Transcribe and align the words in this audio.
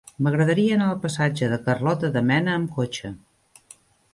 M'agradaria 0.27 0.77
anar 0.77 0.87
al 0.93 0.97
passatge 1.03 1.49
de 1.51 1.59
Carlota 1.67 2.11
de 2.17 2.25
Mena 2.31 2.59
amb 2.61 2.73
cotxe. 2.79 3.13